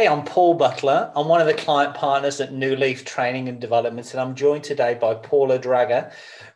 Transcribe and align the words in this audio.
Hey, 0.00 0.08
I'm 0.08 0.24
Paul 0.24 0.54
Butler. 0.54 1.12
I'm 1.14 1.28
one 1.28 1.42
of 1.42 1.46
the 1.46 1.52
client 1.52 1.94
partners 1.94 2.40
at 2.40 2.54
New 2.54 2.74
Leaf 2.74 3.04
Training 3.04 3.50
and 3.50 3.60
Development, 3.60 4.10
and 4.10 4.18
I'm 4.18 4.34
joined 4.34 4.64
today 4.64 4.96
by 4.98 5.12
Paula 5.12 5.58
Draeger, 5.58 6.10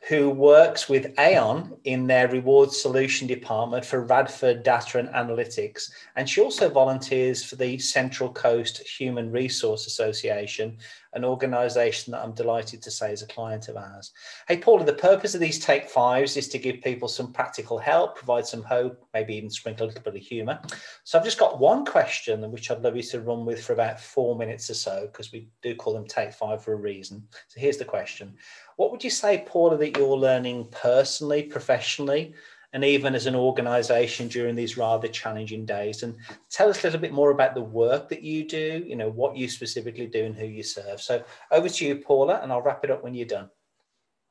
who 0.09 0.31
works 0.31 0.89
with 0.89 1.13
Aon 1.19 1.77
in 1.85 2.07
their 2.07 2.27
rewards 2.27 2.81
solution 2.81 3.29
department 3.29 3.85
for 3.85 4.01
Radford 4.01 4.63
Data 4.63 4.99
and 4.99 5.11
Analytics. 5.11 5.91
And 6.17 6.27
she 6.27 6.41
also 6.41 6.71
volunteers 6.71 7.45
for 7.45 7.57
the 7.57 7.77
Central 7.79 8.33
Coast 8.33 8.79
Human 8.89 9.31
Resource 9.31 9.87
Association, 9.87 10.79
an 11.15 11.25
organization 11.25 12.11
that 12.11 12.23
I'm 12.23 12.33
delighted 12.33 12.83
to 12.83 12.91
say 12.91 13.13
is 13.13 13.23
a 13.23 13.27
client 13.27 13.69
of 13.69 13.77
ours. 13.77 14.13
Hey, 14.49 14.59
Paula, 14.59 14.85
the 14.85 14.93
purpose 14.93 15.35
of 15.35 15.41
these 15.41 15.59
Take 15.59 15.89
Fives 15.89 16.37
is 16.37 16.49
to 16.49 16.59
give 16.59 16.83
people 16.83 17.09
some 17.09 17.33
practical 17.33 17.79
help, 17.79 18.17
provide 18.17 18.47
some 18.47 18.63
hope, 18.63 19.07
maybe 19.15 19.37
even 19.37 19.49
sprinkle 19.49 19.87
a 19.87 19.89
little 19.89 20.03
bit 20.03 20.17
of 20.17 20.23
humor. 20.23 20.61
So 21.05 21.19
I've 21.19 21.25
just 21.25 21.39
got 21.39 21.61
one 21.61 21.85
question, 21.85 22.51
which 22.51 22.71
I'd 22.71 22.83
love 22.83 22.97
you 22.97 23.03
to 23.05 23.21
run 23.21 23.45
with 23.47 23.65
for 23.65 23.73
about 23.73 24.01
four 24.01 24.37
minutes 24.37 24.69
or 24.71 24.75
so, 24.75 25.09
because 25.11 25.33
we 25.33 25.49
do 25.63 25.75
call 25.75 25.95
them 25.95 26.07
Take 26.07 26.33
Five 26.33 26.63
for 26.63 26.73
a 26.73 26.77
reason. 26.77 27.23
So 27.49 27.61
here's 27.61 27.79
the 27.79 27.85
question 27.85 28.37
what 28.77 28.91
would 28.91 29.05
you 29.05 29.11
say, 29.11 29.45
Paula, 29.47 29.77
that 29.77 29.97
you're 29.97 30.17
learning 30.17 30.67
personally, 30.73 31.45
professionally, 31.45 32.35
and 32.75 32.85
even 32.85 33.15
as 33.15 33.27
an 33.27 33.37
organization 33.37 34.27
during 34.29 34.57
these 34.57 34.77
rather 34.77 35.09
challenging 35.09 35.65
days? 35.65 36.03
And 36.03 36.17
tell 36.51 36.69
us 36.69 36.83
a 36.83 36.89
little 36.89 37.01
bit 37.01 37.13
more 37.13 37.31
about 37.31 37.55
the 37.55 37.63
work 37.63 38.09
that 38.11 38.23
you 38.23 38.47
do, 38.47 38.85
you 38.87 38.97
know, 38.97 39.09
what 39.09 39.37
you 39.37 39.49
specifically 39.49 40.09
do 40.09 40.25
and 40.27 40.35
who 40.35 40.45
you 40.45 40.65
serve. 40.65 41.01
So 41.01 41.23
over 41.53 41.69
to 41.69 41.87
you, 41.87 41.97
Paula, 41.97 42.41
and 42.43 42.53
I'll 42.53 42.61
wrap 42.61 42.85
it 42.85 42.91
up 42.91 43.03
when 43.03 43.15
you're 43.15 43.27
done. 43.27 43.49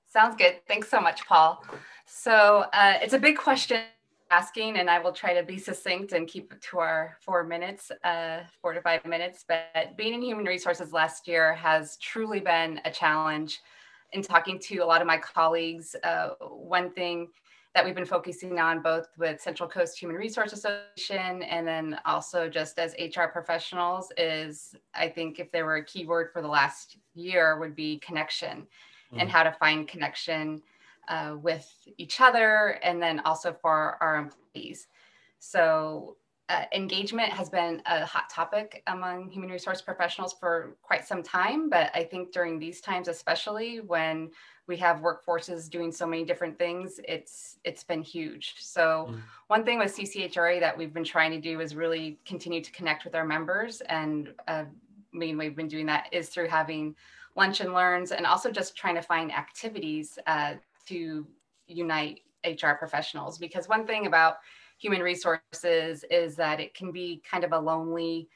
Sounds 0.05 0.35
good. 0.35 0.57
Thanks 0.67 0.89
so 0.89 0.99
much, 0.99 1.25
Paul. 1.25 1.65
So 2.05 2.65
uh, 2.73 2.99
it's 3.01 3.13
a 3.13 3.20
big 3.20 3.37
question 3.37 3.81
asking, 4.29 4.77
and 4.77 4.90
I 4.90 4.99
will 4.99 5.13
try 5.13 5.34
to 5.34 5.43
be 5.43 5.57
succinct 5.57 6.12
and 6.12 6.27
keep 6.27 6.59
to 6.59 6.79
our 6.79 7.18
four 7.21 7.43
minutes, 7.43 7.91
uh, 8.03 8.41
four 8.62 8.73
to 8.73 8.81
five 8.81 9.05
minutes. 9.05 9.46
But 9.48 9.96
being 9.96 10.13
in 10.13 10.21
human 10.21 10.46
resources 10.46 10.91
last 10.91 11.27
year 11.27 11.53
has 11.53 11.98
truly 11.98 12.41
been 12.41 12.81
a 12.84 12.91
challenge 12.91 13.62
in 14.12 14.21
talking 14.21 14.59
to 14.59 14.79
a 14.79 14.85
lot 14.85 15.01
of 15.01 15.07
my 15.07 15.18
colleagues, 15.18 15.96
uh, 16.03 16.29
one 16.40 16.91
thing 16.91 17.29
that 17.74 17.84
we've 17.84 17.96
been 17.96 18.05
focusing 18.05 18.60
on 18.60 18.82
both 18.82 19.07
with 19.18 19.41
Central 19.41 19.68
Coast 19.68 19.98
Human 19.99 20.16
Resource 20.16 20.54
Association 20.54 21.41
and 21.43 21.68
then 21.68 21.99
also 22.05 22.48
just 22.48 22.77
as 22.77 22.96
HR 22.99 23.26
professionals 23.32 24.12
is 24.18 24.76
I 24.93 25.10
think 25.10 25.40
if 25.40 25.52
there 25.52 25.65
were 25.65 25.77
a 25.77 25.85
keyword 25.85 26.32
for 26.32 26.41
the 26.41 26.48
last 26.48 26.98
year 27.15 27.57
would 27.60 27.76
be 27.76 27.98
connection 27.99 28.68
mm. 29.12 29.21
and 29.21 29.30
how 29.30 29.41
to 29.43 29.52
find 29.52 29.88
connection 29.88 30.62
uh, 31.07 31.35
with 31.41 31.68
each 31.98 32.21
other 32.21 32.80
and 32.84 33.02
then 33.02 33.20
also 33.21 33.55
for 33.60 33.98
our 34.02 34.18
employees. 34.18 34.87
So 35.40 36.18
uh, 36.54 36.65
engagement 36.71 37.29
has 37.29 37.49
been 37.49 37.82
a 37.87 38.05
hot 38.05 38.29
topic 38.29 38.84
among 38.85 39.27
human 39.29 39.49
resource 39.49 39.82
professionals 39.82 40.34
for 40.40 40.76
quite 40.84 41.04
some 41.04 41.23
time, 41.23 41.68
but 41.68 41.90
I 41.96 42.04
think 42.04 42.32
during 42.32 42.59
these 42.59 42.79
times, 42.79 43.07
especially 43.07 43.79
when 43.79 44.29
we 44.68 44.77
have 44.77 44.98
workforces 44.98 45.68
doing 45.68 45.91
so 45.91 46.05
many 46.05 46.24
different 46.24 46.59
things, 46.59 46.99
it's 47.07 47.57
it's 47.63 47.84
been 47.84 48.04
huge. 48.04 48.54
So 48.59 49.07
mm. 49.09 49.20
one 49.48 49.65
thing 49.65 49.79
with 49.79 49.96
CCHRA 49.96 50.59
that 50.59 50.77
we've 50.77 50.93
been 50.93 51.04
trying 51.04 51.31
to 51.31 51.41
do 51.41 51.59
is 51.59 51.76
really 51.76 52.20
continue 52.24 52.62
to 52.62 52.71
connect 52.71 53.04
with 53.04 53.15
our 53.15 53.26
members, 53.26 53.81
and 53.90 54.31
uh, 54.48 54.65
main 55.12 55.37
way 55.37 55.48
we've 55.48 55.57
been 55.57 55.68
doing 55.68 55.87
that 55.87 56.07
is 56.12 56.29
through 56.29 56.49
having 56.49 56.96
lunch 57.35 57.62
and 57.62 57.74
learns, 57.74 58.12
and 58.12 58.27
also 58.27 58.51
just 58.51 58.76
trying 58.76 58.96
to 58.96 59.01
find 59.01 59.31
activities 59.31 60.20
uh, 60.27 60.54
to 60.85 61.26
unite 61.68 62.21
HR 62.46 62.74
professionals. 62.77 63.40
Because 63.40 63.68
one 63.68 63.87
thing 63.87 64.06
about 64.06 64.38
human 64.84 65.01
resources 65.01 66.03
is 66.12 66.35
that 66.35 66.59
it 66.59 66.74
can 66.74 66.91
be 66.91 67.22
kind 67.30 67.46
of 67.46 67.53
a 67.53 67.59
lonely 67.59 68.28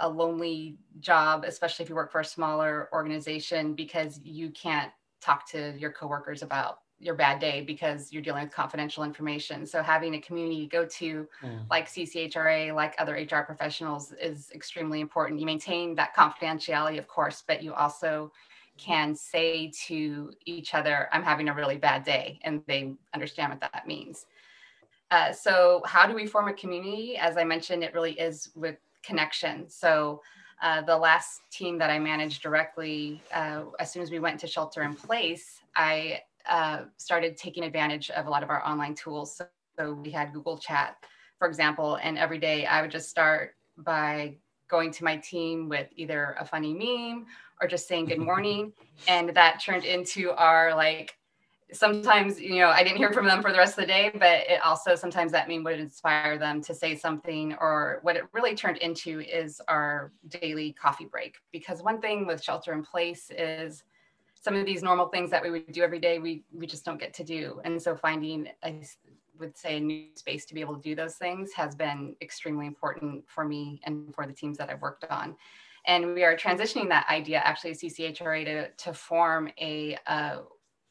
a 0.00 0.08
lonely 0.08 0.76
job 1.00 1.44
especially 1.44 1.82
if 1.82 1.88
you 1.88 1.94
work 1.96 2.12
for 2.12 2.20
a 2.20 2.24
smaller 2.24 2.88
organization 2.92 3.74
because 3.74 4.20
you 4.22 4.48
can't 4.50 4.92
talk 5.20 5.48
to 5.48 5.74
your 5.78 5.90
coworkers 5.90 6.42
about 6.42 6.78
your 7.02 7.14
bad 7.16 7.40
day 7.40 7.62
because 7.62 8.12
you're 8.12 8.22
dealing 8.22 8.44
with 8.44 8.52
confidential 8.52 9.02
information. 9.02 9.66
So 9.66 9.82
having 9.82 10.14
a 10.14 10.20
community 10.20 10.62
to 10.62 10.66
go 10.68 10.84
to 10.84 11.26
mm. 11.42 11.60
like 11.68 11.88
CCHRA, 11.88 12.72
like 12.74 12.94
other 12.98 13.14
HR 13.14 13.42
professionals 13.42 14.12
is 14.20 14.52
extremely 14.54 15.00
important. 15.00 15.40
You 15.40 15.46
maintain 15.46 15.96
that 15.96 16.14
confidentiality, 16.14 16.98
of 16.98 17.08
course, 17.08 17.42
but 17.44 17.60
you 17.60 17.74
also 17.74 18.30
can 18.78 19.16
say 19.16 19.72
to 19.86 20.32
each 20.46 20.74
other, 20.74 21.08
I'm 21.12 21.24
having 21.24 21.48
a 21.48 21.54
really 21.54 21.76
bad 21.76 22.04
day, 22.04 22.38
and 22.42 22.62
they 22.66 22.94
understand 23.14 23.50
what 23.50 23.60
that 23.60 23.86
means. 23.86 24.26
Uh, 25.12 25.30
so 25.30 25.82
how 25.84 26.06
do 26.06 26.14
we 26.14 26.26
form 26.26 26.48
a 26.48 26.54
community? 26.54 27.18
As 27.18 27.36
I 27.36 27.44
mentioned, 27.44 27.84
it 27.84 27.92
really 27.92 28.18
is 28.18 28.50
with 28.54 28.76
connection. 29.02 29.68
So 29.68 30.22
uh, 30.62 30.80
the 30.80 30.96
last 30.96 31.42
team 31.50 31.76
that 31.78 31.90
I 31.90 31.98
managed 31.98 32.42
directly, 32.42 33.22
uh, 33.34 33.64
as 33.78 33.92
soon 33.92 34.02
as 34.02 34.10
we 34.10 34.20
went 34.20 34.40
to 34.40 34.46
shelter 34.46 34.82
in 34.84 34.94
place, 34.94 35.60
I 35.76 36.22
uh, 36.48 36.84
started 36.96 37.36
taking 37.36 37.62
advantage 37.62 38.08
of 38.08 38.26
a 38.26 38.30
lot 38.30 38.42
of 38.42 38.48
our 38.48 38.66
online 38.66 38.94
tools. 38.94 39.36
So, 39.36 39.46
so 39.78 39.92
we 39.92 40.10
had 40.10 40.32
Google 40.32 40.56
Chat, 40.56 40.96
for 41.38 41.46
example, 41.46 41.98
and 42.02 42.16
every 42.16 42.38
day 42.38 42.64
I 42.64 42.80
would 42.80 42.90
just 42.90 43.10
start 43.10 43.54
by 43.76 44.36
going 44.68 44.92
to 44.92 45.04
my 45.04 45.18
team 45.18 45.68
with 45.68 45.88
either 45.94 46.36
a 46.40 46.44
funny 46.46 46.72
meme 46.72 47.26
or 47.60 47.68
just 47.68 47.86
saying 47.86 48.06
good 48.06 48.18
morning. 48.30 48.72
and 49.08 49.28
that 49.30 49.60
turned 49.62 49.84
into 49.84 50.30
our 50.32 50.74
like 50.74 51.18
sometimes 51.72 52.40
you 52.40 52.56
know 52.56 52.68
i 52.68 52.82
didn't 52.82 52.98
hear 52.98 53.12
from 53.12 53.26
them 53.26 53.40
for 53.42 53.52
the 53.52 53.58
rest 53.58 53.78
of 53.78 53.82
the 53.82 53.86
day 53.86 54.10
but 54.14 54.40
it 54.48 54.60
also 54.64 54.94
sometimes 54.94 55.32
that 55.32 55.48
mean 55.48 55.64
would 55.64 55.80
inspire 55.80 56.38
them 56.38 56.62
to 56.62 56.74
say 56.74 56.96
something 56.96 57.54
or 57.60 57.98
what 58.02 58.16
it 58.16 58.24
really 58.32 58.54
turned 58.54 58.78
into 58.78 59.20
is 59.20 59.60
our 59.68 60.12
daily 60.28 60.72
coffee 60.72 61.04
break. 61.04 61.36
Because 61.52 61.82
one 61.82 62.00
thing 62.00 62.26
with 62.26 62.42
shelter 62.42 62.72
in 62.72 62.82
place 62.82 63.30
is 63.30 63.82
some 64.34 64.56
of 64.56 64.66
these 64.66 64.82
normal 64.82 65.08
things 65.08 65.30
that 65.30 65.42
we 65.42 65.50
would 65.50 65.70
do 65.72 65.82
every 65.82 66.00
day 66.00 66.18
we 66.18 66.44
we 66.52 66.66
just 66.66 66.84
don't 66.84 67.00
get 67.00 67.14
to 67.14 67.24
do. 67.24 67.60
And 67.64 67.80
so 67.80 67.96
finding 67.96 68.48
i 68.62 68.82
would 69.38 69.56
say 69.56 69.78
a 69.78 69.80
new 69.80 70.06
space 70.14 70.44
to 70.46 70.54
be 70.54 70.60
able 70.60 70.76
to 70.76 70.82
do 70.82 70.94
those 70.94 71.14
things 71.16 71.52
has 71.54 71.74
been 71.74 72.14
extremely 72.20 72.66
important 72.66 73.24
for 73.26 73.44
me 73.44 73.80
and 73.84 74.14
for 74.14 74.26
the 74.26 74.32
teams 74.32 74.58
that 74.58 74.68
i've 74.70 74.82
worked 74.82 75.04
on. 75.10 75.36
And 75.84 76.14
we 76.14 76.22
are 76.22 76.36
transitioning 76.36 76.88
that 76.90 77.08
idea 77.08 77.38
actually 77.38 77.72
CCHRA 77.72 78.44
to, 78.44 78.70
to 78.70 78.94
form 78.94 79.50
a 79.60 79.98
uh, 80.06 80.38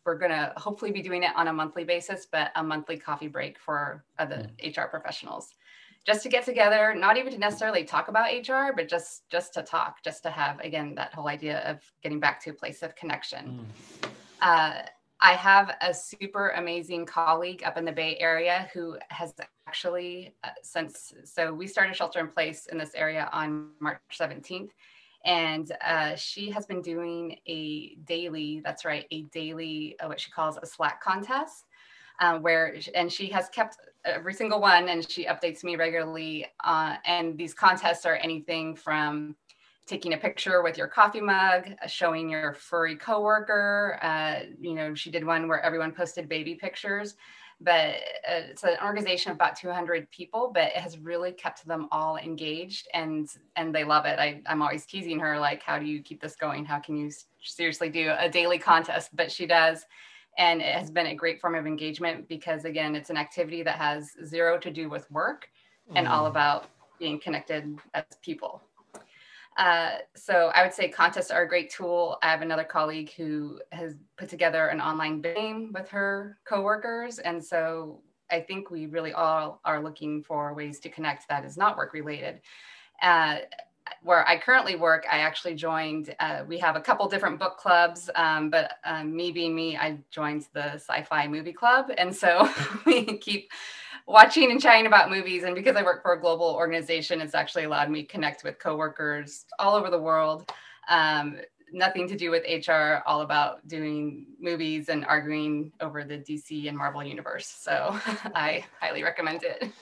we're 0.05 0.17
going 0.17 0.31
to 0.31 0.53
hopefully 0.57 0.91
be 0.91 1.01
doing 1.01 1.23
it 1.23 1.31
on 1.35 1.47
a 1.47 1.53
monthly 1.53 1.83
basis, 1.83 2.27
but 2.31 2.51
a 2.55 2.63
monthly 2.63 2.97
coffee 2.97 3.27
break 3.27 3.59
for 3.59 4.03
other 4.19 4.49
mm. 4.61 4.77
HR 4.77 4.87
professionals, 4.87 5.53
just 6.05 6.23
to 6.23 6.29
get 6.29 6.43
together, 6.43 6.95
not 6.95 7.17
even 7.17 7.31
to 7.33 7.39
necessarily 7.39 7.83
talk 7.83 8.07
about 8.07 8.31
HR, 8.31 8.73
but 8.75 8.87
just 8.87 9.29
just 9.29 9.53
to 9.53 9.61
talk, 9.61 10.03
just 10.03 10.23
to 10.23 10.29
have 10.29 10.59
again 10.59 10.95
that 10.95 11.13
whole 11.13 11.27
idea 11.27 11.59
of 11.59 11.79
getting 12.01 12.19
back 12.19 12.41
to 12.43 12.49
a 12.49 12.53
place 12.53 12.81
of 12.81 12.95
connection. 12.95 13.65
Mm. 14.03 14.09
Uh, 14.41 14.81
I 15.23 15.33
have 15.33 15.75
a 15.81 15.93
super 15.93 16.49
amazing 16.49 17.05
colleague 17.05 17.61
up 17.63 17.77
in 17.77 17.85
the 17.85 17.91
Bay 17.91 18.17
Area 18.19 18.67
who 18.73 18.97
has 19.09 19.35
actually 19.67 20.33
uh, 20.43 20.49
since 20.63 21.13
so 21.23 21.53
we 21.53 21.67
started 21.67 21.95
shelter 21.95 22.19
in 22.19 22.27
place 22.27 22.65
in 22.65 22.77
this 22.77 22.95
area 22.95 23.29
on 23.31 23.69
March 23.79 24.01
17th 24.19 24.71
and 25.25 25.71
uh, 25.85 26.15
she 26.15 26.49
has 26.49 26.65
been 26.65 26.81
doing 26.81 27.37
a 27.47 27.95
daily 28.05 28.61
that's 28.63 28.85
right 28.85 29.05
a 29.11 29.23
daily 29.23 29.95
uh, 29.99 30.07
what 30.07 30.19
she 30.19 30.31
calls 30.31 30.57
a 30.57 30.65
slack 30.65 31.01
contest 31.01 31.65
uh, 32.19 32.37
where 32.39 32.75
and 32.95 33.11
she 33.11 33.27
has 33.27 33.49
kept 33.49 33.77
every 34.05 34.33
single 34.33 34.59
one 34.59 34.89
and 34.89 35.09
she 35.09 35.25
updates 35.25 35.63
me 35.63 35.75
regularly 35.75 36.45
uh, 36.63 36.95
and 37.05 37.37
these 37.37 37.53
contests 37.53 38.05
are 38.05 38.15
anything 38.15 38.75
from 38.75 39.35
taking 39.87 40.13
a 40.13 40.17
picture 40.17 40.61
with 40.61 40.77
your 40.77 40.87
coffee 40.87 41.21
mug 41.21 41.67
showing 41.87 42.29
your 42.29 42.53
furry 42.53 42.95
coworker 42.95 43.99
uh, 44.01 44.41
you 44.59 44.73
know 44.73 44.93
she 44.93 45.11
did 45.11 45.25
one 45.25 45.47
where 45.47 45.61
everyone 45.61 45.91
posted 45.91 46.29
baby 46.29 46.55
pictures 46.55 47.15
but 47.63 47.95
uh, 48.27 48.49
it's 48.49 48.63
an 48.63 48.77
organization 48.83 49.31
of 49.31 49.35
about 49.35 49.55
200 49.55 50.09
people 50.11 50.51
but 50.53 50.63
it 50.63 50.77
has 50.77 50.97
really 50.97 51.31
kept 51.31 51.65
them 51.65 51.87
all 51.91 52.17
engaged 52.17 52.87
and 52.93 53.29
and 53.55 53.73
they 53.73 53.83
love 53.83 54.05
it. 54.05 54.19
I, 54.19 54.41
i'm 54.47 54.61
always 54.61 54.85
teasing 54.85 55.19
her 55.19 55.39
like 55.39 55.61
how 55.63 55.79
do 55.79 55.85
you 55.85 56.01
keep 56.01 56.21
this 56.21 56.35
going? 56.35 56.65
How 56.65 56.79
can 56.79 56.97
you 56.97 57.11
seriously 57.43 57.89
do 57.89 58.13
a 58.17 58.29
daily 58.29 58.57
contest? 58.57 59.15
But 59.15 59.31
she 59.31 59.45
does. 59.45 59.85
And 60.37 60.61
it 60.61 60.73
has 60.73 60.89
been 60.89 61.07
a 61.07 61.15
great 61.15 61.41
form 61.41 61.55
of 61.55 61.67
engagement 61.67 62.27
because 62.27 62.65
again 62.65 62.95
it's 62.95 63.09
an 63.09 63.17
activity 63.17 63.63
that 63.63 63.75
has 63.75 64.11
zero 64.25 64.57
to 64.59 64.71
do 64.71 64.89
with 64.89 65.09
work 65.11 65.49
and 65.95 66.07
all 66.07 66.25
mm. 66.25 66.29
about 66.29 66.69
being 66.99 67.19
connected 67.19 67.77
as 67.93 68.03
people 68.21 68.61
uh, 69.57 69.91
so 70.15 70.51
I 70.55 70.63
would 70.63 70.73
say 70.73 70.87
contests 70.89 71.29
are 71.29 71.43
a 71.43 71.47
great 71.47 71.69
tool. 71.69 72.17
I 72.23 72.27
have 72.27 72.41
another 72.41 72.63
colleague 72.63 73.11
who 73.13 73.59
has 73.71 73.95
put 74.17 74.29
together 74.29 74.67
an 74.67 74.79
online 74.79 75.21
game 75.21 75.71
with 75.73 75.89
her 75.89 76.37
coworkers. 76.45 77.19
And 77.19 77.43
so 77.43 78.01
I 78.29 78.39
think 78.39 78.71
we 78.71 78.85
really 78.85 79.11
all 79.11 79.59
are 79.65 79.83
looking 79.83 80.23
for 80.23 80.53
ways 80.53 80.79
to 80.81 80.89
connect 80.89 81.27
that 81.27 81.43
is 81.43 81.57
not 81.57 81.75
work 81.75 81.93
related. 81.93 82.41
Uh, 83.01 83.39
where 84.03 84.27
I 84.27 84.37
currently 84.37 84.75
work, 84.75 85.05
I 85.11 85.19
actually 85.19 85.55
joined, 85.55 86.15
uh, 86.19 86.43
we 86.47 86.57
have 86.59 86.75
a 86.75 86.81
couple 86.81 87.07
different 87.09 87.39
book 87.39 87.57
clubs, 87.57 88.09
um, 88.15 88.49
but 88.49 88.73
um, 88.85 89.15
me 89.15 89.31
being 89.31 89.53
me, 89.53 89.75
I 89.75 89.99
joined 90.11 90.47
the 90.53 90.73
sci 90.73 91.03
fi 91.03 91.27
movie 91.27 91.51
club. 91.51 91.91
And 91.97 92.15
so 92.15 92.49
we 92.85 93.17
keep 93.17 93.51
watching 94.07 94.51
and 94.51 94.61
chatting 94.61 94.87
about 94.87 95.09
movies. 95.09 95.43
And 95.43 95.55
because 95.55 95.75
I 95.75 95.83
work 95.83 96.01
for 96.01 96.13
a 96.13 96.19
global 96.19 96.55
organization, 96.55 97.21
it's 97.21 97.35
actually 97.35 97.63
allowed 97.63 97.89
me 97.89 98.03
connect 98.03 98.43
with 98.43 98.59
coworkers 98.59 99.45
all 99.59 99.75
over 99.75 99.89
the 99.89 99.99
world. 99.99 100.51
Um, 100.89 101.37
nothing 101.71 102.07
to 102.07 102.15
do 102.15 102.31
with 102.31 102.43
HR, 102.67 103.01
all 103.05 103.21
about 103.21 103.65
doing 103.67 104.25
movies 104.39 104.89
and 104.89 105.05
arguing 105.05 105.71
over 105.79 106.03
the 106.03 106.17
DC 106.17 106.67
and 106.67 106.77
Marvel 106.77 107.03
universe. 107.03 107.47
So 107.47 107.99
I 108.35 108.65
highly 108.79 109.03
recommend 109.03 109.43
it. 109.43 109.71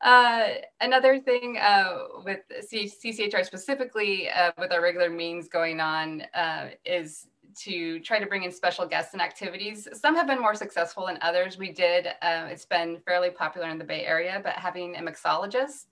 Uh, 0.00 0.48
another 0.82 1.18
thing 1.18 1.56
uh, 1.58 1.96
with 2.26 2.40
CCHR 2.70 3.42
specifically, 3.42 4.28
uh, 4.28 4.52
with 4.58 4.70
our 4.70 4.82
regular 4.82 5.08
meetings 5.08 5.48
going 5.48 5.80
on, 5.80 6.22
uh, 6.34 6.68
is 6.84 7.26
to 7.56 8.00
try 8.00 8.18
to 8.18 8.26
bring 8.26 8.44
in 8.44 8.52
special 8.52 8.86
guests 8.86 9.12
and 9.12 9.22
activities. 9.22 9.88
Some 9.92 10.14
have 10.16 10.26
been 10.26 10.40
more 10.40 10.54
successful 10.54 11.06
than 11.06 11.18
others. 11.22 11.58
We 11.58 11.72
did, 11.72 12.08
uh, 12.22 12.48
it's 12.50 12.64
been 12.64 12.98
fairly 13.06 13.30
popular 13.30 13.68
in 13.68 13.78
the 13.78 13.84
Bay 13.84 14.04
Area, 14.04 14.40
but 14.42 14.54
having 14.54 14.96
a 14.96 15.00
mixologist 15.00 15.86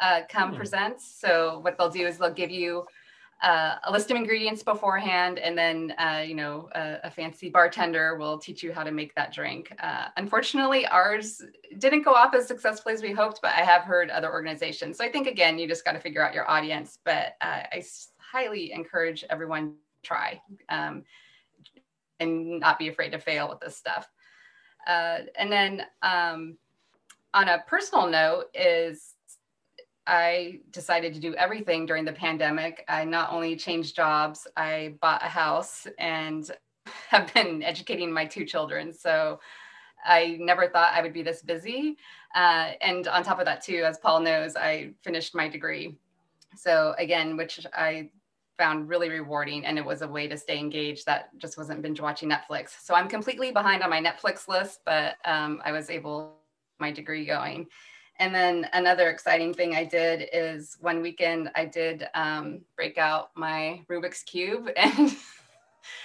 uh, 0.00 0.22
come 0.28 0.52
mm. 0.52 0.56
present. 0.56 1.00
So, 1.00 1.60
what 1.60 1.78
they'll 1.78 1.90
do 1.90 2.06
is 2.06 2.18
they'll 2.18 2.32
give 2.32 2.50
you 2.50 2.86
uh, 3.42 3.76
a 3.84 3.92
list 3.92 4.10
of 4.10 4.16
ingredients 4.16 4.62
beforehand, 4.62 5.38
and 5.38 5.56
then 5.56 5.94
uh, 5.98 6.24
you 6.26 6.34
know 6.34 6.70
a, 6.74 6.98
a, 7.04 7.10
fancy 7.10 7.50
bartender 7.50 8.16
will 8.16 8.38
teach 8.38 8.62
you 8.62 8.72
how 8.72 8.82
to 8.82 8.90
make 8.90 9.14
that 9.14 9.32
drink. 9.32 9.72
Uh, 9.78 10.06
unfortunately, 10.16 10.86
ours 10.86 11.42
didn't 11.78 12.02
go 12.02 12.12
off 12.12 12.34
as 12.34 12.46
successfully 12.46 12.94
as 12.94 13.02
we 13.02 13.12
hoped, 13.12 13.40
but 13.42 13.52
I 13.52 13.60
have 13.60 13.82
heard 13.82 14.08
other 14.08 14.32
organizations. 14.32 14.96
So 14.96 15.04
I 15.04 15.12
think 15.12 15.26
again, 15.26 15.58
you 15.58 15.68
just 15.68 15.84
got 15.84 15.92
to 15.92 16.00
figure 16.00 16.26
out 16.26 16.32
your 16.32 16.50
audience. 16.50 16.98
But 17.04 17.36
uh, 17.42 17.64
I 17.72 17.84
highly 18.18 18.72
encourage 18.72 19.22
everyone 19.28 19.74
try 20.06 20.40
um, 20.68 21.02
and 22.20 22.60
not 22.60 22.78
be 22.78 22.88
afraid 22.88 23.10
to 23.12 23.18
fail 23.18 23.48
with 23.48 23.60
this 23.60 23.76
stuff. 23.76 24.08
Uh, 24.86 25.18
and 25.38 25.50
then 25.50 25.82
um, 26.02 26.56
on 27.34 27.48
a 27.48 27.64
personal 27.66 28.06
note 28.06 28.46
is 28.54 29.14
I 30.06 30.60
decided 30.70 31.14
to 31.14 31.20
do 31.20 31.34
everything 31.34 31.84
during 31.84 32.04
the 32.04 32.12
pandemic. 32.12 32.84
I 32.88 33.04
not 33.04 33.32
only 33.32 33.56
changed 33.56 33.96
jobs, 33.96 34.46
I 34.56 34.94
bought 35.00 35.24
a 35.24 35.28
house 35.28 35.86
and 35.98 36.48
have 37.08 37.32
been 37.34 37.62
educating 37.62 38.12
my 38.12 38.24
two 38.24 38.44
children. 38.44 38.92
So 38.92 39.40
I 40.04 40.36
never 40.38 40.68
thought 40.68 40.92
I 40.94 41.02
would 41.02 41.12
be 41.12 41.22
this 41.22 41.42
busy. 41.42 41.96
Uh, 42.34 42.72
and 42.80 43.08
on 43.08 43.24
top 43.24 43.40
of 43.40 43.46
that, 43.46 43.64
too, 43.64 43.82
as 43.84 43.98
Paul 43.98 44.20
knows, 44.20 44.54
I 44.54 44.92
finished 45.02 45.34
my 45.34 45.48
degree. 45.48 45.98
So 46.54 46.94
again, 46.98 47.36
which 47.36 47.66
I 47.74 48.10
found 48.58 48.88
really 48.88 49.08
rewarding 49.08 49.64
and 49.66 49.78
it 49.78 49.84
was 49.84 50.02
a 50.02 50.08
way 50.08 50.26
to 50.26 50.36
stay 50.36 50.58
engaged 50.58 51.06
that 51.06 51.36
just 51.38 51.58
wasn't 51.58 51.80
binge 51.82 52.00
watching 52.00 52.30
netflix 52.30 52.70
so 52.80 52.94
i'm 52.94 53.08
completely 53.08 53.50
behind 53.50 53.82
on 53.82 53.90
my 53.90 54.00
netflix 54.00 54.48
list 54.48 54.80
but 54.84 55.16
um, 55.24 55.60
i 55.64 55.72
was 55.72 55.90
able 55.90 56.36
my 56.78 56.90
degree 56.90 57.24
going 57.24 57.66
and 58.18 58.34
then 58.34 58.66
another 58.72 59.10
exciting 59.10 59.52
thing 59.52 59.74
I 59.74 59.84
did 59.84 60.28
is 60.32 60.76
one 60.80 61.02
weekend 61.02 61.50
I 61.54 61.66
did 61.66 62.08
um, 62.14 62.62
break 62.74 62.98
out 62.98 63.30
my 63.36 63.82
Rubik's 63.90 64.22
Cube 64.22 64.70
and 64.76 65.14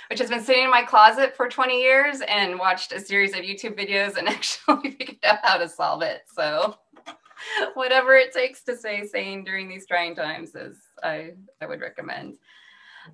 which 0.10 0.20
has 0.20 0.30
been 0.30 0.44
sitting 0.44 0.66
in 0.66 0.70
my 0.70 0.84
closet 0.84 1.36
for 1.36 1.48
20 1.48 1.82
years 1.82 2.22
and 2.28 2.60
watched 2.60 2.92
a 2.92 3.00
series 3.00 3.34
of 3.34 3.40
YouTube 3.40 3.80
videos 3.80 4.18
and 4.18 4.28
actually 4.30 4.92
figured 4.92 5.18
out 5.24 5.40
how 5.42 5.58
to 5.58 5.68
solve 5.68 6.02
it. 6.02 6.22
So 6.34 6.76
whatever 7.74 8.16
it 8.16 8.34
takes 8.34 8.64
to 8.64 8.76
stay 8.76 9.06
sane 9.06 9.44
during 9.44 9.68
these 9.68 9.86
trying 9.86 10.16
times 10.16 10.56
is 10.56 10.78
I, 11.04 11.32
I 11.62 11.66
would 11.66 11.82
recommend. 11.82 12.38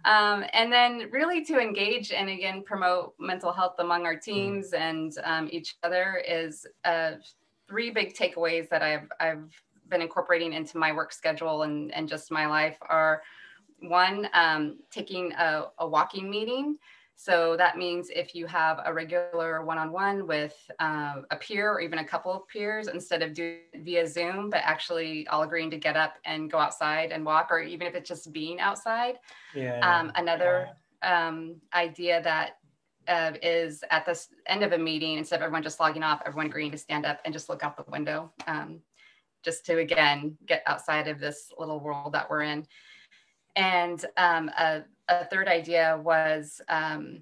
Um, 0.03 0.44
and 0.53 0.71
then 0.71 1.09
really 1.12 1.45
to 1.45 1.59
engage 1.59 2.12
and 2.12 2.29
again 2.29 2.62
promote 2.63 3.13
mental 3.19 3.53
health 3.53 3.75
among 3.79 4.06
our 4.06 4.18
teams 4.18 4.74
and 4.74 5.13
um, 5.24 5.47
each 5.50 5.77
other 5.81 6.21
is 6.27 6.68
uh, 6.83 7.12
three 7.69 7.89
big 7.89 8.13
takeaways 8.13 8.68
that 8.69 8.81
I've 8.81 9.09
I've 9.19 9.50
been 9.89 10.01
incorporating 10.01 10.53
into 10.53 10.77
my 10.77 10.91
work 10.91 11.13
schedule 11.13 11.63
and, 11.63 11.94
and 11.94 12.09
just 12.09 12.31
my 12.31 12.45
life 12.47 12.77
are 12.81 13.21
one, 13.80 14.27
um, 14.33 14.80
taking 14.91 15.33
a, 15.33 15.65
a, 15.80 15.88
walking 15.88 16.30
meeting. 16.30 16.77
So 17.19 17.57
that 17.57 17.79
means 17.79 18.11
if 18.11 18.35
you 18.35 18.45
have 18.45 18.79
a 18.85 18.93
regular 18.93 19.65
one-on-one 19.65 20.27
with 20.27 20.55
uh, 20.77 21.23
a 21.31 21.35
peer 21.35 21.71
or 21.71 21.81
even 21.81 21.97
a 21.97 22.05
couple 22.05 22.31
of 22.31 22.47
peers, 22.47 22.87
instead 22.89 23.23
of 23.23 23.33
doing 23.33 23.61
via 23.77 24.05
Zoom, 24.07 24.51
but 24.51 24.61
actually 24.63 25.27
all 25.29 25.41
agreeing 25.41 25.71
to 25.71 25.77
get 25.77 25.97
up 25.97 26.19
and 26.25 26.51
go 26.51 26.59
outside 26.59 27.11
and 27.11 27.25
walk, 27.25 27.47
or 27.49 27.59
even 27.59 27.87
if 27.87 27.95
it's 27.95 28.07
just 28.07 28.31
being 28.31 28.59
outside. 28.59 29.15
Yeah. 29.55 29.79
Um, 29.79 30.11
another 30.13 30.69
yeah. 31.01 31.27
um, 31.27 31.55
idea 31.73 32.21
that 32.21 32.59
uh, 33.07 33.31
is 33.41 33.83
at 33.89 34.05
the 34.05 34.15
end 34.45 34.63
of 34.63 34.73
a 34.73 34.77
meeting, 34.77 35.17
instead 35.17 35.37
of 35.37 35.41
everyone 35.41 35.63
just 35.63 35.79
logging 35.79 36.03
off, 36.03 36.21
everyone 36.23 36.45
agreeing 36.45 36.71
to 36.71 36.77
stand 36.77 37.03
up 37.03 37.19
and 37.25 37.33
just 37.33 37.49
look 37.49 37.63
out 37.63 37.75
the 37.77 37.91
window, 37.91 38.31
um, 38.45 38.79
just 39.43 39.65
to 39.65 39.79
again 39.79 40.37
get 40.45 40.61
outside 40.67 41.07
of 41.07 41.19
this 41.19 41.51
little 41.57 41.79
world 41.79 42.13
that 42.13 42.29
we're 42.29 42.43
in. 42.43 42.67
And 43.55 44.05
um, 44.17 44.49
a, 44.49 44.83
a, 45.09 45.25
third 45.25 45.48
idea 45.48 46.00
was 46.04 46.62
um, 46.69 47.21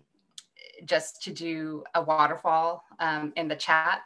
just 0.86 1.22
to 1.24 1.34
do 1.34 1.84
a 1.96 2.02
waterfall 2.02 2.84
um, 3.00 3.34
in 3.36 3.48
the 3.48 3.56
chat 3.56 4.02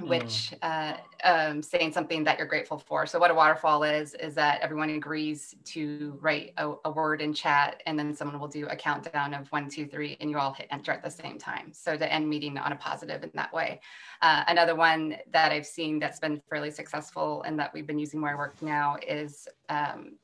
which 0.00 0.52
mm. 0.52 0.56
uh, 0.62 0.96
um, 1.24 1.62
saying 1.62 1.92
something 1.92 2.24
that 2.24 2.38
you're 2.38 2.46
grateful 2.46 2.78
for. 2.78 3.06
So 3.06 3.18
what 3.18 3.30
a 3.30 3.34
waterfall 3.34 3.82
is 3.82 4.14
is 4.14 4.34
that 4.34 4.60
everyone 4.60 4.90
agrees 4.90 5.54
to 5.66 6.18
write 6.20 6.52
a, 6.56 6.72
a, 6.84 6.90
word 6.90 7.20
in 7.20 7.34
chat, 7.34 7.82
and 7.86 7.98
then 7.98 8.14
someone 8.14 8.38
will 8.38 8.48
do 8.48 8.66
a 8.68 8.76
countdown 8.76 9.34
of 9.34 9.48
one, 9.48 9.68
two, 9.68 9.86
three, 9.86 10.16
and 10.20 10.30
you 10.30 10.38
all 10.38 10.52
hit 10.52 10.68
enter 10.70 10.92
at 10.92 11.02
the 11.02 11.10
same 11.10 11.38
time. 11.38 11.72
So 11.72 11.96
to 11.96 12.12
end 12.12 12.28
meeting 12.28 12.58
on 12.58 12.72
a 12.72 12.76
positive 12.76 13.22
in 13.22 13.30
that 13.34 13.52
way. 13.52 13.80
Uh, 14.22 14.44
another 14.48 14.74
one 14.74 15.16
that 15.32 15.52
I've 15.52 15.66
seen 15.66 15.98
that's 15.98 16.20
been 16.20 16.40
fairly 16.48 16.70
successful 16.70 17.42
and 17.42 17.58
that 17.58 17.72
we've 17.74 17.86
been 17.86 17.98
using 17.98 18.20
where 18.20 18.32
I 18.32 18.36
work 18.36 18.60
now 18.62 18.96
is 19.06 19.48
um, 19.68 20.16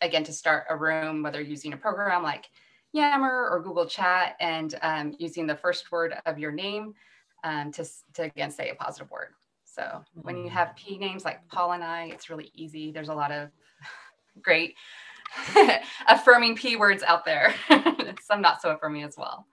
again 0.00 0.24
to 0.24 0.32
start 0.32 0.64
a 0.70 0.76
room, 0.76 1.22
whether 1.22 1.40
using 1.40 1.72
a 1.72 1.76
program 1.76 2.22
like 2.22 2.46
Yammer 2.92 3.48
or 3.50 3.62
Google 3.62 3.86
Chat, 3.86 4.36
and 4.40 4.74
um, 4.82 5.14
using 5.18 5.46
the 5.46 5.56
first 5.56 5.90
word 5.92 6.14
of 6.26 6.38
your 6.38 6.52
name 6.52 6.94
um, 7.44 7.72
to, 7.72 7.84
to 8.14 8.22
again 8.22 8.50
say 8.50 8.70
a 8.70 8.74
positive 8.74 9.10
word. 9.10 9.28
So 9.64 10.02
when 10.14 10.38
you 10.38 10.48
have 10.48 10.74
P 10.74 10.96
names 10.96 11.24
like 11.24 11.46
Paul 11.48 11.72
and 11.72 11.84
I, 11.84 12.04
it's 12.04 12.30
really 12.30 12.50
easy. 12.54 12.92
There's 12.92 13.10
a 13.10 13.14
lot 13.14 13.30
of 13.30 13.50
great 14.42 14.74
affirming 16.08 16.56
P 16.56 16.76
words 16.76 17.02
out 17.02 17.24
there. 17.24 17.54
Some 18.22 18.40
not 18.40 18.62
so 18.62 18.70
affirming 18.70 19.02
as 19.02 19.16
well. 19.18 19.46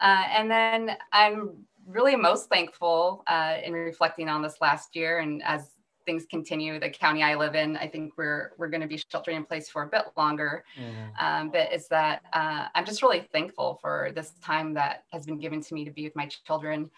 Uh, 0.00 0.24
and 0.30 0.50
then 0.50 0.96
I'm 1.12 1.64
really 1.86 2.16
most 2.16 2.48
thankful 2.48 3.22
uh, 3.26 3.58
in 3.62 3.72
reflecting 3.72 4.28
on 4.28 4.42
this 4.42 4.56
last 4.60 4.96
year 4.96 5.18
and 5.18 5.42
as 5.44 5.70
things 6.06 6.26
continue, 6.30 6.78
the 6.78 6.90
county 6.90 7.22
I 7.22 7.34
live 7.34 7.54
in, 7.54 7.76
I 7.76 7.86
think 7.86 8.16
we're 8.16 8.52
we're 8.58 8.68
going 8.68 8.80
to 8.80 8.86
be 8.86 9.00
sheltering 9.10 9.36
in 9.36 9.44
place 9.44 9.68
for 9.68 9.82
a 9.82 9.86
bit 9.86 10.02
longer. 10.16 10.64
Mm-hmm. 10.78 11.24
Um, 11.24 11.50
but 11.50 11.72
is 11.72 11.88
that 11.88 12.22
uh, 12.32 12.68
I'm 12.74 12.84
just 12.84 13.02
really 13.02 13.28
thankful 13.32 13.78
for 13.80 14.10
this 14.14 14.32
time 14.42 14.74
that 14.74 15.04
has 15.12 15.26
been 15.26 15.38
given 15.38 15.60
to 15.62 15.74
me 15.74 15.84
to 15.84 15.90
be 15.90 16.04
with 16.04 16.16
my 16.16 16.28
children. 16.46 16.90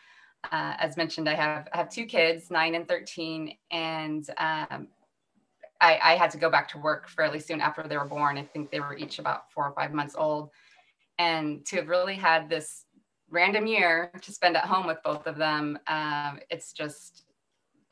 Uh, 0.53 0.75
as 0.79 0.97
mentioned, 0.97 1.29
I 1.29 1.35
have 1.35 1.69
I 1.73 1.77
have 1.79 1.91
two 1.91 2.07
kids, 2.07 2.51
nine 2.51 2.75
and 2.75 2.87
thirteen, 2.87 3.57
and 3.71 4.29
um, 4.39 4.89
I, 5.81 5.99
I 6.03 6.17
had 6.17 6.31
to 6.33 6.39
go 6.39 6.51
back 6.51 6.69
to 6.71 6.79
work 6.79 7.09
fairly 7.09 7.41
soon 7.41 7.61
after 7.61 7.83
they 7.83 7.97
were 7.97 8.05
born. 8.05 8.39
I 8.39 8.45
think 8.45 8.71
they 8.71 8.81
were 8.81 8.97
each 8.97 9.19
about 9.19 9.51
four 9.53 9.67
or 9.67 9.73
five 9.73 9.93
months 9.93 10.15
old, 10.17 10.51
and 11.19 11.65
to 11.67 11.77
have 11.77 11.89
really 11.89 12.15
had 12.15 12.49
this 12.49 12.85
random 13.29 13.67
year 13.67 14.13
to 14.23 14.33
spend 14.33 14.57
at 14.57 14.65
home 14.65 14.87
with 14.87 14.99
both 15.03 15.27
of 15.27 15.37
them, 15.37 15.79
um, 15.89 16.39
it's 16.49 16.73
just 16.73 17.26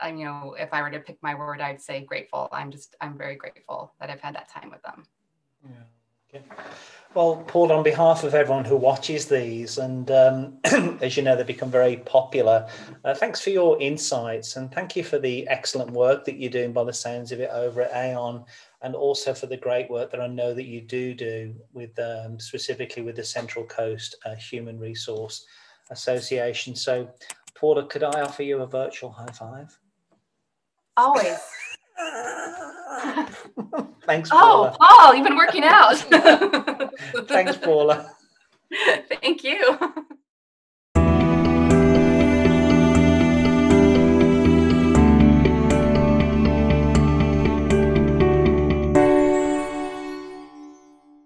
I, 0.00 0.10
you 0.10 0.24
know, 0.24 0.54
if 0.58 0.72
I 0.72 0.82
were 0.82 0.90
to 0.90 1.00
pick 1.00 1.18
my 1.22 1.34
word, 1.34 1.60
I'd 1.60 1.80
say 1.80 2.04
grateful. 2.04 2.48
I'm 2.52 2.70
just, 2.70 2.96
I'm 3.00 3.16
very 3.16 3.36
grateful 3.36 3.92
that 4.00 4.10
I've 4.10 4.20
had 4.20 4.34
that 4.34 4.48
time 4.48 4.70
with 4.70 4.82
them. 4.82 5.04
Yeah. 5.64 6.34
Okay. 6.34 6.44
Well, 7.14 7.44
Paul, 7.46 7.70
on 7.70 7.84
behalf 7.84 8.24
of 8.24 8.34
everyone 8.34 8.64
who 8.64 8.74
watches 8.74 9.26
these, 9.26 9.78
and 9.78 10.10
um, 10.10 10.58
as 11.00 11.16
you 11.16 11.22
know, 11.22 11.36
they 11.36 11.44
become 11.44 11.70
very 11.70 11.98
popular, 11.98 12.68
uh, 13.04 13.14
thanks 13.14 13.40
for 13.40 13.50
your 13.50 13.80
insights 13.80 14.56
and 14.56 14.72
thank 14.72 14.96
you 14.96 15.04
for 15.04 15.20
the 15.20 15.46
excellent 15.46 15.92
work 15.92 16.24
that 16.24 16.40
you're 16.40 16.50
doing 16.50 16.72
by 16.72 16.82
the 16.82 16.92
sounds 16.92 17.30
of 17.30 17.38
it 17.38 17.50
over 17.52 17.82
at 17.82 17.92
Aon, 17.94 18.44
and 18.82 18.96
also 18.96 19.32
for 19.32 19.46
the 19.46 19.56
great 19.56 19.88
work 19.88 20.10
that 20.10 20.20
I 20.20 20.26
know 20.26 20.54
that 20.54 20.64
you 20.64 20.80
do 20.80 21.14
do 21.14 21.54
with 21.72 21.96
um, 22.00 22.40
specifically 22.40 23.04
with 23.04 23.14
the 23.14 23.24
Central 23.24 23.64
Coast 23.64 24.16
uh, 24.26 24.34
Human 24.34 24.80
Resource 24.80 25.46
Association. 25.90 26.74
So, 26.74 27.08
Paula, 27.54 27.86
could 27.86 28.02
I 28.02 28.22
offer 28.22 28.42
you 28.42 28.60
a 28.62 28.66
virtual 28.66 29.12
high 29.12 29.32
five? 29.32 29.78
Always. 30.96 31.38
Thanks, 34.06 34.30
oh, 34.32 34.38
Paula. 34.38 34.76
Oh, 34.80 34.86
Paul, 34.88 35.14
you've 35.14 35.26
been 35.26 35.36
working 35.36 35.64
out. 35.64 35.96
Thanks, 37.28 37.56
Paula. 37.56 38.10
Thank 39.22 39.44
you. 39.44 39.78